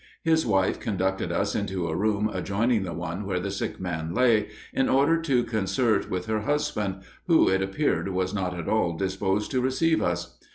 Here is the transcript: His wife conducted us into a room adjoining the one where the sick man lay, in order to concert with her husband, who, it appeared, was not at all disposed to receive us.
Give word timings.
His 0.23 0.47
wife 0.47 0.79
conducted 0.79 1.31
us 1.31 1.53
into 1.53 1.87
a 1.87 1.95
room 1.95 2.27
adjoining 2.33 2.81
the 2.81 2.93
one 2.93 3.23
where 3.23 3.39
the 3.39 3.51
sick 3.51 3.79
man 3.79 4.15
lay, 4.15 4.49
in 4.73 4.89
order 4.89 5.21
to 5.21 5.43
concert 5.43 6.09
with 6.09 6.25
her 6.25 6.39
husband, 6.41 7.03
who, 7.27 7.47
it 7.49 7.61
appeared, 7.61 8.07
was 8.09 8.33
not 8.33 8.57
at 8.57 8.67
all 8.67 8.97
disposed 8.97 9.51
to 9.51 9.61
receive 9.61 10.01
us. 10.01 10.39